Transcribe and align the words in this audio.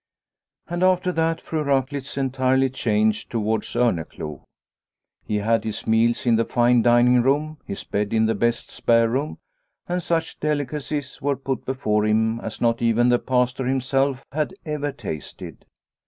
And 0.67 0.81
after 0.81 1.11
that 1.11 1.39
Fru 1.39 1.63
Raklitz 1.63 2.17
entirely 2.17 2.69
changed 2.69 3.29
towards 3.29 3.67
Orneclou. 3.75 4.41
He 5.25 5.35
had 5.35 5.63
his 5.63 5.85
meals 5.85 6.25
in 6.25 6.37
the 6.37 6.43
fine 6.43 6.81
dining 6.81 7.21
room, 7.21 7.59
his 7.67 7.83
bed 7.83 8.11
in 8.11 8.25
the 8.25 8.33
best 8.33 8.71
spare 8.71 9.09
room, 9.09 9.37
and 9.87 10.01
such 10.01 10.39
delicacies 10.39 11.21
were 11.21 11.35
put 11.35 11.65
before 11.65 12.03
him 12.07 12.39
as 12.39 12.59
not 12.59 12.81
even 12.81 13.09
the 13.09 13.19
Pastor 13.19 13.65
himself 13.67 14.25
had 14.31 14.55
ever 14.65 14.91
tasted. 14.91 15.67